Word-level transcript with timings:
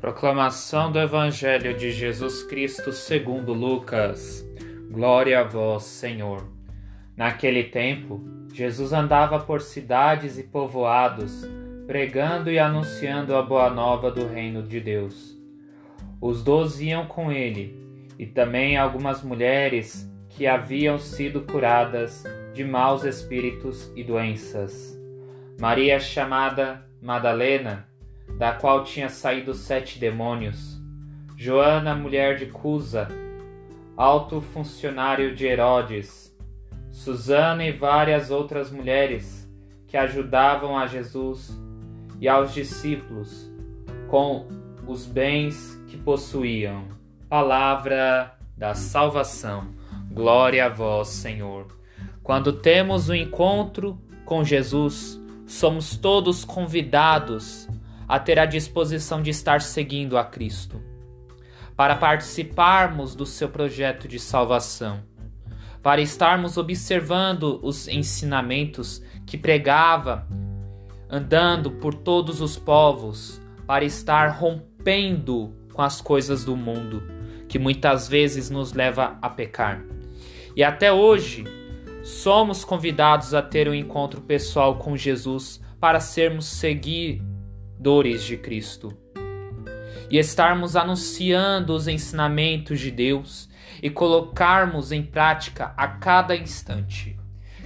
Proclamação 0.00 0.90
do 0.90 0.98
Evangelho 0.98 1.76
de 1.76 1.92
Jesus 1.92 2.42
Cristo 2.42 2.90
segundo 2.90 3.52
Lucas. 3.52 4.42
Glória 4.90 5.40
a 5.40 5.44
vós, 5.44 5.82
Senhor. 5.82 6.48
Naquele 7.14 7.64
tempo, 7.64 8.18
Jesus 8.50 8.94
andava 8.94 9.38
por 9.40 9.60
cidades 9.60 10.38
e 10.38 10.42
povoados, 10.42 11.46
pregando 11.86 12.50
e 12.50 12.58
anunciando 12.58 13.36
a 13.36 13.42
boa 13.42 13.68
nova 13.68 14.10
do 14.10 14.26
reino 14.26 14.62
de 14.62 14.80
Deus. 14.80 15.38
Os 16.18 16.42
doze 16.42 16.86
iam 16.86 17.04
com 17.04 17.30
ele, 17.30 17.78
e 18.18 18.24
também 18.24 18.78
algumas 18.78 19.22
mulheres 19.22 20.10
que 20.30 20.46
haviam 20.46 20.98
sido 20.98 21.42
curadas 21.42 22.24
de 22.54 22.64
maus 22.64 23.04
espíritos 23.04 23.92
e 23.94 24.02
doenças. 24.02 24.98
Maria, 25.60 26.00
chamada 26.00 26.86
Madalena, 27.02 27.89
da 28.38 28.52
qual 28.52 28.84
tinha 28.84 29.08
saído 29.08 29.54
sete 29.54 29.98
demônios. 29.98 30.80
Joana, 31.36 31.94
mulher 31.94 32.36
de 32.36 32.46
Cusa, 32.46 33.08
alto 33.96 34.40
funcionário 34.40 35.34
de 35.34 35.46
Herodes. 35.46 36.36
Susana 36.90 37.64
e 37.64 37.72
várias 37.72 38.30
outras 38.30 38.70
mulheres 38.70 39.48
que 39.86 39.96
ajudavam 39.96 40.76
a 40.76 40.86
Jesus 40.86 41.50
e 42.20 42.28
aos 42.28 42.52
discípulos 42.52 43.50
com 44.08 44.46
os 44.86 45.06
bens 45.06 45.80
que 45.88 45.96
possuíam. 45.96 46.88
Palavra 47.28 48.36
da 48.56 48.74
salvação. 48.74 49.68
Glória 50.10 50.66
a 50.66 50.68
vós, 50.68 51.08
Senhor. 51.08 51.66
Quando 52.22 52.52
temos 52.52 53.08
o 53.08 53.12
um 53.12 53.14
encontro 53.14 53.98
com 54.24 54.44
Jesus, 54.44 55.20
somos 55.46 55.96
todos 55.96 56.44
convidados 56.44 57.68
a 58.10 58.18
ter 58.18 58.40
a 58.40 58.44
disposição 58.44 59.22
de 59.22 59.30
estar 59.30 59.60
seguindo 59.60 60.18
a 60.18 60.24
Cristo, 60.24 60.82
para 61.76 61.94
participarmos 61.94 63.14
do 63.14 63.24
seu 63.24 63.48
projeto 63.48 64.08
de 64.08 64.18
salvação, 64.18 65.04
para 65.80 66.00
estarmos 66.00 66.56
observando 66.56 67.60
os 67.62 67.86
ensinamentos 67.86 69.00
que 69.24 69.38
pregava, 69.38 70.26
andando 71.08 71.70
por 71.70 71.94
todos 71.94 72.40
os 72.40 72.56
povos, 72.58 73.40
para 73.64 73.84
estar 73.84 74.26
rompendo 74.30 75.54
com 75.72 75.80
as 75.80 76.00
coisas 76.00 76.44
do 76.44 76.56
mundo, 76.56 77.04
que 77.48 77.60
muitas 77.60 78.08
vezes 78.08 78.50
nos 78.50 78.72
leva 78.72 79.18
a 79.22 79.30
pecar. 79.30 79.84
E 80.56 80.64
até 80.64 80.92
hoje, 80.92 81.44
somos 82.02 82.64
convidados 82.64 83.34
a 83.34 83.40
ter 83.40 83.68
um 83.68 83.74
encontro 83.74 84.20
pessoal 84.20 84.78
com 84.78 84.96
Jesus 84.96 85.60
para 85.78 86.00
sermos 86.00 86.46
seguir 86.46 87.29
dores 87.80 88.22
de 88.22 88.36
Cristo. 88.36 88.96
E 90.10 90.18
estarmos 90.18 90.76
anunciando 90.76 91.72
os 91.72 91.88
ensinamentos 91.88 92.78
de 92.78 92.90
Deus 92.90 93.48
e 93.82 93.88
colocarmos 93.88 94.92
em 94.92 95.02
prática 95.02 95.72
a 95.76 95.88
cada 95.88 96.36
instante. 96.36 97.16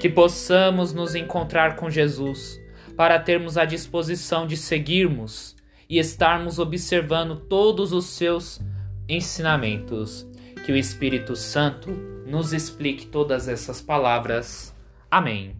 Que 0.00 0.08
possamos 0.08 0.94
nos 0.94 1.14
encontrar 1.14 1.76
com 1.76 1.90
Jesus 1.90 2.58
para 2.96 3.18
termos 3.18 3.58
a 3.58 3.64
disposição 3.64 4.46
de 4.46 4.56
seguirmos 4.56 5.56
e 5.88 5.98
estarmos 5.98 6.58
observando 6.58 7.36
todos 7.36 7.92
os 7.92 8.06
seus 8.06 8.60
ensinamentos. 9.08 10.26
Que 10.64 10.72
o 10.72 10.76
Espírito 10.76 11.36
Santo 11.36 11.90
nos 12.26 12.52
explique 12.52 13.06
todas 13.06 13.48
essas 13.48 13.80
palavras. 13.80 14.74
Amém. 15.10 15.56